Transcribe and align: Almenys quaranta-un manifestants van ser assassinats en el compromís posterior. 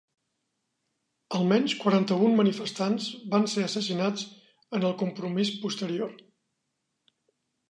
Almenys 1.39 1.75
quaranta-un 1.83 2.33
manifestants 2.39 3.11
van 3.35 3.45
ser 3.53 3.67
assassinats 3.67 4.25
en 4.79 4.89
el 4.91 4.97
compromís 5.03 5.53
posterior. 5.69 6.19